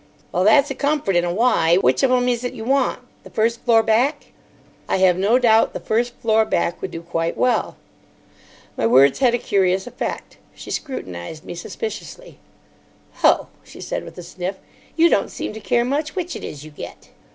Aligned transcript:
"Well, 0.31 0.43
that's 0.43 0.71
a 0.71 0.73
comfort 0.73 1.15
in 1.15 1.23
a 1.25 1.31
wiy. 1.31 1.77
Which 1.79 2.01
of 2.01 2.09
'em 2.09 2.27
is 2.27 2.43
it 2.43 2.53
you 2.55 2.65
want? 2.65 3.01
The 3.23 3.29
first 3.29 3.61
floor 3.63 3.83
back?" 3.83 4.31
"I 4.89 4.97
have 4.97 5.15
no 5.15 5.37
doubt 5.37 5.73
the 5.73 5.79
first 5.79 6.15
floor 6.15 6.43
back 6.43 6.81
would 6.81 6.89
do 6.89 7.03
quite 7.03 7.37
well." 7.37 7.77
My 8.75 8.87
words 8.87 9.19
had 9.19 9.35
a 9.35 9.37
curious 9.37 9.85
effect. 9.85 10.37
She 10.55 10.71
scrutinised 10.71 11.45
me 11.45 11.53
suspiciously. 11.53 12.39
"Ho!" 13.17 13.49
she 13.63 13.79
said, 13.79 14.03
with 14.03 14.17
a 14.17 14.23
sniff; 14.23 14.57
"you 14.95 15.07
don't 15.07 15.29
seem 15.29 15.53
to 15.53 15.59
care 15.59 15.85
much 15.85 16.15
which 16.15 16.35
it 16.35 16.43
is 16.43 16.65
you 16.65 16.71
get." 16.71 17.09